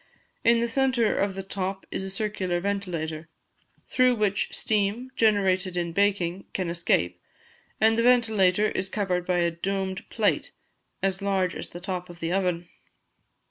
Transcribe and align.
In 0.43 0.61
the 0.61 0.67
centre 0.67 1.15
of 1.15 1.35
the 1.35 1.43
top 1.43 1.85
is 1.91 2.03
a 2.03 2.09
circular 2.09 2.59
ventilator, 2.59 3.29
through 3.87 4.15
which 4.15 4.49
steam, 4.51 5.11
generated 5.15 5.77
in 5.77 5.91
baking, 5.93 6.45
can 6.55 6.69
escape, 6.71 7.21
and 7.79 7.95
the 7.99 8.01
ventilator 8.01 8.65
is 8.69 8.89
covered 8.89 9.27
by 9.27 9.37
a 9.37 9.51
domed 9.51 10.09
plate, 10.09 10.53
as 11.03 11.21
large 11.21 11.53
as 11.53 11.69
the 11.69 11.79
top 11.79 12.09
of 12.09 12.19
the 12.19 12.31
oven. 12.33 12.67